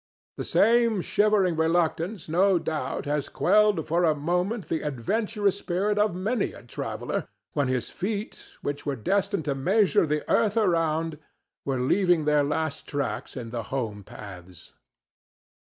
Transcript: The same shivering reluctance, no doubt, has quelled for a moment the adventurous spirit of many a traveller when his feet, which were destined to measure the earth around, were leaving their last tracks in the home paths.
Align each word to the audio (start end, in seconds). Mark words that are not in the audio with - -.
The 0.37 0.43
same 0.43 1.01
shivering 1.01 1.55
reluctance, 1.57 2.27
no 2.27 2.57
doubt, 2.57 3.05
has 3.05 3.29
quelled 3.29 3.87
for 3.87 4.03
a 4.03 4.15
moment 4.15 4.67
the 4.67 4.81
adventurous 4.81 5.59
spirit 5.59 5.99
of 5.99 6.15
many 6.15 6.53
a 6.53 6.63
traveller 6.63 7.27
when 7.53 7.67
his 7.67 7.91
feet, 7.91 8.43
which 8.63 8.83
were 8.83 8.95
destined 8.95 9.45
to 9.45 9.53
measure 9.53 10.07
the 10.07 10.27
earth 10.27 10.57
around, 10.57 11.19
were 11.65 11.79
leaving 11.79 12.25
their 12.25 12.43
last 12.43 12.87
tracks 12.87 13.37
in 13.37 13.51
the 13.51 13.61
home 13.69 14.03
paths. 14.03 14.73